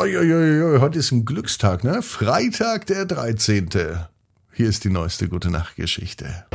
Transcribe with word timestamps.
Uiuiui, 0.00 0.80
heute 0.80 0.98
ist 0.98 1.12
ein 1.12 1.26
Glückstag, 1.26 1.84
ne? 1.84 2.00
Freitag, 2.00 2.86
der 2.86 3.04
13. 3.04 3.68
Hier 4.50 4.66
ist 4.66 4.84
die 4.84 4.88
neueste 4.88 5.28
Gute 5.28 5.50
Nacht 5.50 5.76
Geschichte. 5.76 6.46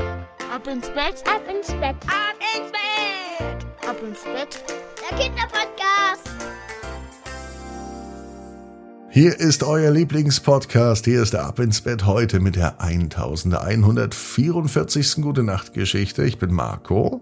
Ab 0.51 0.67
ins 0.67 0.87
Bett, 0.87 1.23
Ab 1.27 1.43
ins 1.47 1.67
Bett. 1.67 1.95
Ab 2.08 2.33
ins 2.55 2.71
Bett. 2.71 3.63
ab 3.87 3.97
ins 4.01 4.23
Bett. 4.23 4.63
Der 5.00 5.16
Kinderpodcast. 5.19 6.27
Hier 9.11 9.39
ist 9.39 9.62
euer 9.62 9.91
Lieblingspodcast. 9.91 11.05
Hier 11.05 11.21
ist 11.21 11.34
der 11.34 11.43
Ab 11.43 11.59
ins 11.59 11.82
Bett 11.82 12.07
heute 12.07 12.39
mit 12.39 12.55
der 12.55 12.82
1144. 12.82 15.21
Gute 15.21 15.43
Nacht 15.43 15.75
Geschichte. 15.75 16.23
Ich 16.23 16.39
bin 16.39 16.52
Marco. 16.52 17.21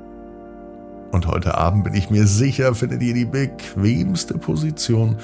Und 1.11 1.27
heute 1.27 1.57
Abend 1.57 1.83
bin 1.83 1.93
ich 1.93 2.09
mir 2.09 2.25
sicher, 2.25 2.73
findet 2.73 3.03
ihr 3.03 3.13
die 3.13 3.25
bequemste 3.25 4.37
Position, 4.37 5.17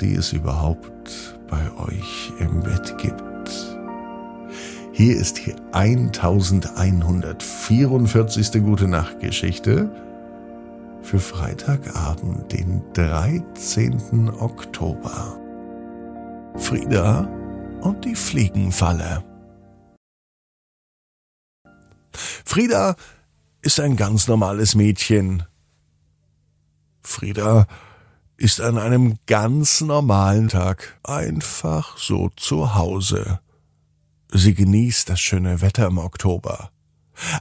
die 0.00 0.14
es 0.14 0.34
überhaupt 0.34 1.38
bei 1.48 1.62
euch 1.78 2.30
im 2.38 2.62
Bett 2.62 2.98
gibt. 2.98 3.24
Hier 4.92 5.16
ist 5.16 5.38
die 5.38 5.54
1144. 5.72 8.62
Gute 8.62 8.86
Nacht 8.86 9.18
Geschichte 9.20 9.90
für 11.02 11.18
Freitagabend, 11.18 12.52
den 12.52 12.82
13. 12.92 14.28
Oktober. 14.40 15.38
Frieda 16.56 17.26
und 17.80 18.04
die 18.04 18.14
Fliegenfalle. 18.14 19.24
Frieda 22.44 22.94
ist 23.62 23.80
ein 23.80 23.96
ganz 23.96 24.28
normales 24.28 24.74
Mädchen. 24.74 25.44
Frieda 27.02 27.66
ist 28.36 28.60
an 28.60 28.78
einem 28.78 29.18
ganz 29.26 29.82
normalen 29.82 30.48
Tag 30.48 30.98
einfach 31.02 31.98
so 31.98 32.30
zu 32.36 32.74
Hause. 32.74 33.40
Sie 34.32 34.54
genießt 34.54 35.08
das 35.08 35.20
schöne 35.20 35.60
Wetter 35.60 35.86
im 35.86 35.98
Oktober. 35.98 36.70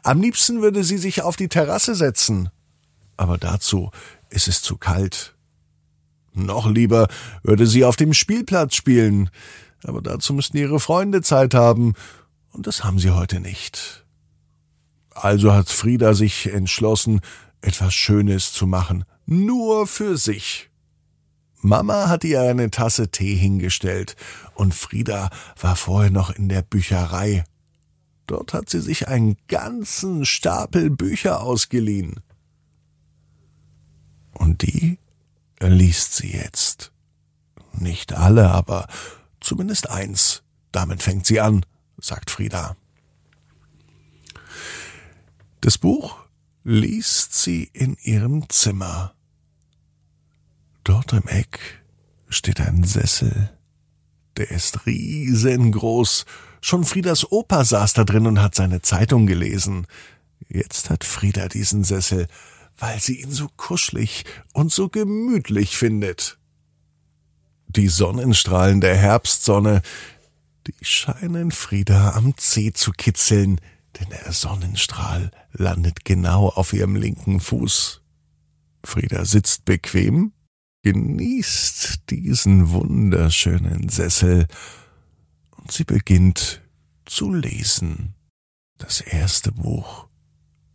Am 0.04 0.22
liebsten 0.22 0.62
würde 0.62 0.84
sie 0.84 0.98
sich 0.98 1.22
auf 1.22 1.38
die 1.38 1.48
Terrasse 1.48 1.96
setzen, 1.96 2.50
aber 3.16 3.38
dazu 3.38 3.92
ist 4.30 4.48
es 4.48 4.62
zu 4.62 4.78
kalt. 4.78 5.36
Noch 6.34 6.70
lieber 6.70 7.08
würde 7.44 7.66
sie 7.66 7.86
auf 7.86 7.96
dem 7.96 8.14
Spielplatz 8.14 8.76
spielen, 8.76 9.30
aber 9.84 10.02
dazu 10.02 10.34
müssten 10.34 10.58
ihre 10.58 10.80
Freunde 10.80 11.22
Zeit 11.22 11.54
haben, 11.54 11.94
und 12.52 12.68
das 12.68 12.84
haben 12.84 13.00
sie 13.00 13.12
heute 13.12 13.40
nicht. 13.40 13.99
Also 15.22 15.52
hat 15.52 15.68
Frieda 15.68 16.14
sich 16.14 16.46
entschlossen, 16.54 17.20
etwas 17.60 17.94
Schönes 17.94 18.54
zu 18.54 18.66
machen, 18.66 19.04
nur 19.26 19.86
für 19.86 20.18
sich. 20.18 20.70
Mama 21.58 22.08
hat 22.08 22.24
ihr 22.24 22.42
eine 22.42 22.72
Tasse 22.72 23.12
Tee 23.12 23.36
hingestellt, 23.36 24.16
und 24.56 24.74
Frieda 24.74 25.30
war 25.60 25.76
vorher 25.76 26.10
noch 26.10 26.30
in 26.30 26.48
der 26.48 26.62
Bücherei. 26.62 27.44
Dort 28.28 28.54
hat 28.54 28.70
sie 28.70 28.80
sich 28.80 29.10
einen 29.10 29.36
ganzen 29.50 30.24
Stapel 30.24 30.90
Bücher 30.90 31.42
ausgeliehen. 31.42 32.22
Und 34.32 34.62
die 34.62 35.00
liest 35.60 36.16
sie 36.16 36.32
jetzt. 36.32 36.94
Nicht 37.74 38.14
alle, 38.14 38.52
aber 38.52 38.88
zumindest 39.42 39.90
eins. 39.90 40.44
Damit 40.72 41.04
fängt 41.04 41.26
sie 41.26 41.42
an, 41.42 41.66
sagt 42.00 42.32
Frieda. 42.32 42.78
Das 45.62 45.78
Buch 45.78 46.16
liest 46.64 47.34
sie 47.34 47.70
in 47.74 47.98
ihrem 48.02 48.48
Zimmer. 48.50 49.14
Dort 50.86 51.12
im 51.12 51.28
Eck 51.28 51.60
steht 52.30 52.62
ein 52.62 52.84
Sessel. 52.86 53.50
Der 54.38 54.52
ist 54.52 54.86
riesengroß. 54.86 56.26
Schon 56.62 56.86
Friedas 56.86 57.30
Opa 57.30 57.66
saß 57.66 57.94
da 57.94 58.06
drin 58.06 58.26
und 58.26 58.42
hat 58.42 58.56
seine 58.56 58.82
Zeitung 58.82 59.28
gelesen. 59.28 59.86
Jetzt 60.48 60.90
hat 60.90 61.04
Frieda 61.04 61.50
diesen 61.50 61.84
Sessel, 61.84 62.28
weil 62.78 63.00
sie 63.00 63.22
ihn 63.22 63.32
so 63.32 63.50
kuschelig 63.58 64.24
und 64.54 64.72
so 64.72 64.88
gemütlich 64.88 65.78
findet. 65.78 66.38
Die 67.68 67.90
Sonnenstrahlen 67.90 68.80
der 68.80 68.96
Herbstsonne, 68.96 69.82
die 70.68 70.86
scheinen 70.86 71.52
Frieda 71.52 72.14
am 72.14 72.38
Zeh 72.38 72.72
zu 72.72 72.92
kitzeln, 72.92 73.60
denn 73.98 74.10
der 74.10 74.32
Sonnenstrahl 74.32 75.32
landet 75.52 76.06
genau 76.06 76.50
auf 76.50 76.74
ihrem 76.74 76.96
linken 76.96 77.40
Fuß. 77.40 78.02
Frieda 78.84 79.26
sitzt 79.26 79.66
bequem, 79.66 80.34
genießt 80.84 82.10
diesen 82.10 82.70
wunderschönen 82.72 83.90
Sessel 83.90 84.48
und 85.58 85.72
sie 85.72 85.84
beginnt 85.84 86.62
zu 87.06 87.34
lesen. 87.34 88.16
Das 88.78 89.02
erste 89.02 89.52
Buch 89.52 90.08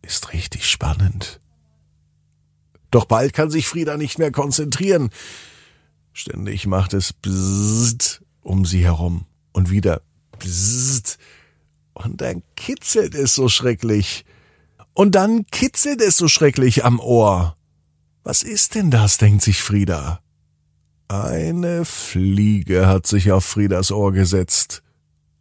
ist 0.03 0.33
richtig 0.33 0.69
spannend. 0.69 1.41
Doch 2.91 3.07
bald 3.07 3.33
kann 3.33 3.51
sich 3.51 3.67
Frieda 3.67 3.97
nicht 3.97 4.19
mehr 4.19 4.31
konzentrieren. 4.31 5.11
Ständig 6.13 6.67
macht 6.67 6.95
es 6.95 7.13
bzzzt 7.13 8.23
um 8.41 8.65
sie 8.67 8.85
herum 8.85 9.27
und 9.53 9.71
wieder 9.71 10.03
bzzzt 10.39 11.19
und 11.95 12.21
dann 12.21 12.43
kitzelt 12.57 13.15
es 13.15 13.35
so 13.35 13.49
schrecklich. 13.49 14.25
Und 14.93 15.15
dann 15.15 15.47
kitzelt 15.47 16.01
es 16.01 16.17
so 16.17 16.29
schrecklich 16.29 16.85
am 16.85 17.01
Ohr. 17.01 17.57
Was 18.23 18.43
ist 18.43 18.75
denn 18.75 18.91
das, 18.91 19.19
denkt 19.19 19.43
sich 19.43 19.63
Frieda. 19.63 20.21
Eine 21.09 21.85
Fliege 21.85 22.87
hat 22.87 23.07
sich 23.07 23.33
auf 23.33 23.45
Friedas 23.45 23.93
Ohr 23.93 24.13
gesetzt. 24.13 24.83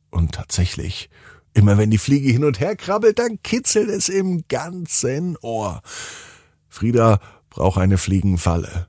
Und 0.09 0.33
tatsächlich, 0.33 1.09
immer 1.53 1.77
wenn 1.77 1.91
die 1.91 1.97
Fliege 1.97 2.31
hin 2.31 2.43
und 2.43 2.59
her 2.59 2.75
krabbelt, 2.75 3.19
dann 3.19 3.41
kitzelt 3.41 3.89
es 3.89 4.09
im 4.09 4.43
ganzen 4.47 5.37
Ohr. 5.37 5.81
Frieda 6.67 7.19
braucht 7.49 7.77
eine 7.77 7.97
Fliegenfalle. 7.97 8.87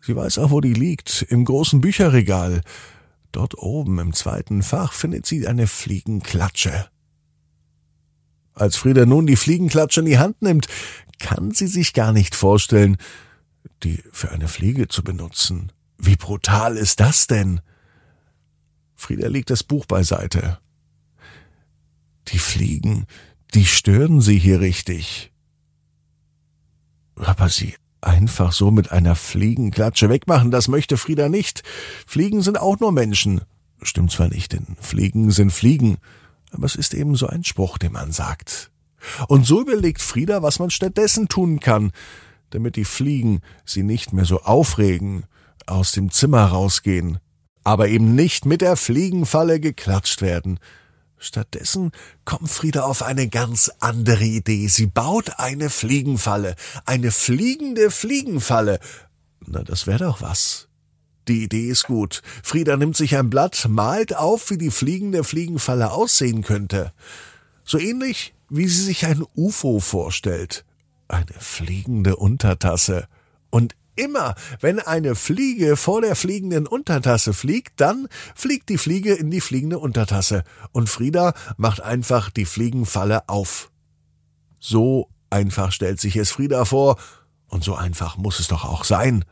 Sie 0.00 0.14
weiß 0.14 0.38
auch, 0.38 0.50
wo 0.50 0.60
die 0.60 0.74
liegt, 0.74 1.26
im 1.28 1.44
großen 1.44 1.80
Bücherregal. 1.80 2.60
Dort 3.36 3.58
oben 3.58 3.98
im 3.98 4.14
zweiten 4.14 4.62
Fach 4.62 4.94
findet 4.94 5.26
sie 5.26 5.46
eine 5.46 5.66
Fliegenklatsche. 5.66 6.88
Als 8.54 8.76
Frieda 8.76 9.04
nun 9.04 9.26
die 9.26 9.36
Fliegenklatsche 9.36 10.00
in 10.00 10.06
die 10.06 10.16
Hand 10.16 10.40
nimmt, 10.40 10.68
kann 11.18 11.50
sie 11.50 11.66
sich 11.66 11.92
gar 11.92 12.14
nicht 12.14 12.34
vorstellen, 12.34 12.96
die 13.82 14.02
für 14.10 14.30
eine 14.30 14.48
Fliege 14.48 14.88
zu 14.88 15.04
benutzen. 15.04 15.70
Wie 15.98 16.16
brutal 16.16 16.78
ist 16.78 16.98
das 17.00 17.26
denn? 17.26 17.60
Frieda 18.94 19.28
legt 19.28 19.50
das 19.50 19.62
Buch 19.62 19.84
beiseite. 19.84 20.58
Die 22.28 22.38
Fliegen, 22.38 23.04
die 23.52 23.66
stören 23.66 24.22
sie 24.22 24.38
hier 24.38 24.60
richtig. 24.60 25.30
Aber 27.16 27.50
sie 27.50 27.74
einfach 28.06 28.52
so 28.52 28.70
mit 28.70 28.92
einer 28.92 29.16
Fliegenklatsche 29.16 30.08
wegmachen, 30.08 30.50
das 30.50 30.68
möchte 30.68 30.96
Frieda 30.96 31.28
nicht. 31.28 31.62
Fliegen 32.06 32.40
sind 32.40 32.58
auch 32.58 32.78
nur 32.80 32.92
Menschen. 32.92 33.42
Stimmt 33.82 34.12
zwar 34.12 34.28
nicht, 34.28 34.52
denn 34.52 34.76
Fliegen 34.80 35.30
sind 35.30 35.50
Fliegen, 35.52 35.98
aber 36.52 36.64
es 36.64 36.76
ist 36.76 36.94
eben 36.94 37.16
so 37.16 37.26
ein 37.26 37.44
Spruch, 37.44 37.78
den 37.78 37.92
man 37.92 38.12
sagt. 38.12 38.70
Und 39.28 39.44
so 39.46 39.60
überlegt 39.60 40.00
Frieda, 40.00 40.42
was 40.42 40.58
man 40.58 40.70
stattdessen 40.70 41.28
tun 41.28 41.60
kann, 41.60 41.92
damit 42.50 42.76
die 42.76 42.84
Fliegen 42.84 43.40
sie 43.64 43.82
nicht 43.82 44.12
mehr 44.12 44.24
so 44.24 44.42
aufregen, 44.42 45.24
aus 45.66 45.92
dem 45.92 46.10
Zimmer 46.10 46.44
rausgehen, 46.44 47.18
aber 47.64 47.88
eben 47.88 48.14
nicht 48.14 48.46
mit 48.46 48.60
der 48.60 48.76
Fliegenfalle 48.76 49.60
geklatscht 49.60 50.22
werden. 50.22 50.60
Stattdessen 51.26 51.92
kommt 52.24 52.48
Frieda 52.48 52.82
auf 52.82 53.02
eine 53.02 53.28
ganz 53.28 53.70
andere 53.80 54.24
Idee. 54.24 54.68
Sie 54.68 54.86
baut 54.86 55.38
eine 55.38 55.70
Fliegenfalle, 55.70 56.54
eine 56.84 57.10
fliegende 57.10 57.90
Fliegenfalle. 57.90 58.78
Na, 59.44 59.62
das 59.62 59.86
wäre 59.86 60.04
doch 60.04 60.22
was. 60.22 60.68
Die 61.28 61.42
Idee 61.42 61.68
ist 61.68 61.84
gut. 61.84 62.22
Frieda 62.44 62.76
nimmt 62.76 62.96
sich 62.96 63.16
ein 63.16 63.28
Blatt, 63.28 63.66
malt 63.68 64.14
auf, 64.14 64.50
wie 64.50 64.58
die 64.58 64.70
fliegende 64.70 65.24
Fliegenfalle 65.24 65.90
aussehen 65.90 66.42
könnte. 66.42 66.92
So 67.64 67.78
ähnlich, 67.78 68.34
wie 68.48 68.68
sie 68.68 68.84
sich 68.84 69.04
ein 69.06 69.24
UFO 69.34 69.80
vorstellt. 69.80 70.64
Eine 71.08 71.34
fliegende 71.38 72.16
Untertasse. 72.16 73.08
Und 73.50 73.74
immer, 73.96 74.34
wenn 74.60 74.78
eine 74.78 75.14
Fliege 75.14 75.76
vor 75.76 76.00
der 76.00 76.16
fliegenden 76.16 76.66
Untertasse 76.66 77.32
fliegt, 77.32 77.80
dann 77.80 78.08
fliegt 78.34 78.68
die 78.68 78.78
Fliege 78.78 79.14
in 79.14 79.30
die 79.30 79.40
fliegende 79.40 79.78
Untertasse 79.78 80.44
und 80.72 80.88
Frieda 80.88 81.34
macht 81.56 81.80
einfach 81.80 82.30
die 82.30 82.44
Fliegenfalle 82.44 83.28
auf. 83.28 83.70
So 84.58 85.08
einfach 85.30 85.72
stellt 85.72 86.00
sich 86.00 86.16
es 86.16 86.30
Frieda 86.30 86.64
vor 86.64 86.96
und 87.48 87.64
so 87.64 87.74
einfach 87.74 88.16
muss 88.16 88.40
es 88.40 88.48
doch 88.48 88.64
auch 88.64 88.84
sein, 88.84 89.24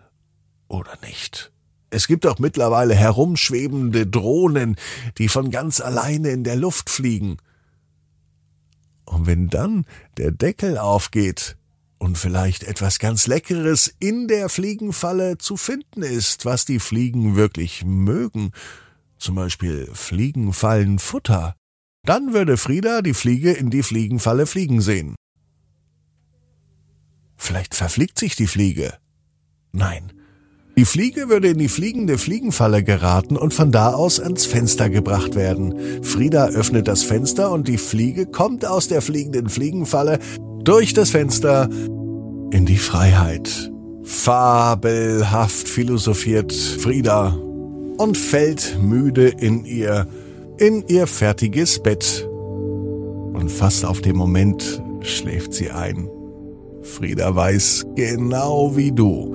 oder 0.69 0.96
nicht? 1.06 1.52
Es 1.90 2.08
gibt 2.08 2.25
doch 2.25 2.40
mittlerweile 2.40 2.94
herumschwebende 2.94 4.06
Drohnen, 4.06 4.76
die 5.19 5.28
von 5.28 5.50
ganz 5.50 5.81
alleine 5.81 6.31
in 6.31 6.43
der 6.43 6.56
Luft 6.56 6.90
fliegen. 6.90 7.37
Und 9.05 9.26
wenn 9.26 9.49
dann 9.49 9.87
der 10.17 10.32
Deckel 10.32 10.76
aufgeht 10.76 11.56
und 12.05 12.19
vielleicht 12.19 12.65
etwas 12.65 12.99
ganz 12.99 13.27
Leckeres 13.27 13.93
in 13.99 14.29
der 14.29 14.51
Fliegenfalle 14.51 15.39
zu 15.39 15.56
finden 15.56 16.03
ist, 16.03 16.45
was 16.45 16.67
die 16.67 16.79
Fliegen 16.79 17.35
wirklich 17.35 17.85
mögen, 17.85 18.53
zum 19.17 19.37
Beispiel 19.37 19.89
Fliegenfallenfutter, 19.93 21.55
dann 22.05 22.35
würde 22.35 22.59
Frieda 22.59 23.01
die 23.01 23.15
Fliege 23.15 23.53
in 23.53 23.71
die 23.71 23.83
Fliegenfalle 23.83 24.47
fliegen 24.47 24.83
sehen. 24.83 25.15
Vielleicht 27.37 27.75
verfliegt 27.75 28.19
sich 28.19 28.37
die 28.37 28.47
Fliege. 28.47 28.99
Nein, 29.73 30.12
die 30.77 30.85
Fliege 30.85 31.29
würde 31.29 31.49
in 31.49 31.59
die 31.59 31.69
fliegende 31.69 32.19
Fliegenfalle 32.19 32.83
geraten 32.83 33.37
und 33.37 33.55
von 33.55 33.71
da 33.71 33.93
aus 33.93 34.19
ans 34.19 34.45
Fenster 34.45 34.91
gebracht 34.91 35.37
werden. 35.37 36.03
Frieda 36.03 36.49
öffnet 36.49 36.89
das 36.89 37.05
Fenster 37.05 37.53
und 37.53 37.69
die 37.69 37.79
Fliege 37.79 38.27
kommt 38.27 38.67
aus 38.67 38.89
der 38.89 39.01
fliegenden 39.01 39.49
Fliegenfalle 39.49 40.19
durch 40.65 40.93
das 40.93 41.11
Fenster 41.11 41.69
in 42.55 42.67
die 42.67 42.79
Freiheit. 42.79 43.73
Fabelhaft 44.05 45.69
philosophiert 45.69 46.53
Frieda 46.53 47.37
und 47.99 48.17
fällt 48.17 48.79
müde 48.81 49.27
in 49.27 49.65
ihr, 49.65 50.06
in 50.59 50.85
ihr 50.87 51.09
fertiges 51.09 51.83
Bett. 51.83 52.29
Und 53.33 53.51
fast 53.51 53.85
auf 53.85 54.01
den 54.03 54.15
Moment 54.15 54.81
schläft 55.01 55.53
sie 55.53 55.73
ein. 55.73 56.09
Frieda 56.83 57.35
weiß 57.35 57.87
genau 57.97 58.77
wie 58.77 58.93
du, 58.93 59.35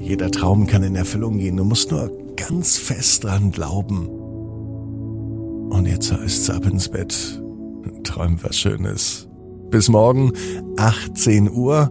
jeder 0.00 0.30
Traum 0.30 0.66
kann 0.66 0.82
in 0.82 0.96
Erfüllung 0.96 1.36
gehen. 1.36 1.58
Du 1.58 1.64
musst 1.64 1.90
nur 1.90 2.10
ganz 2.36 2.78
fest 2.78 3.24
dran 3.24 3.50
glauben. 3.50 4.08
Und 5.68 5.86
jetzt 5.86 6.10
heißt's 6.10 6.48
ab 6.48 6.64
ins 6.64 6.88
Bett. 6.88 7.42
Träum 8.02 8.38
was 8.42 8.56
Schönes. 8.56 9.28
Bis 9.68 9.90
morgen, 9.90 10.32
18 10.76 11.50
Uhr, 11.50 11.90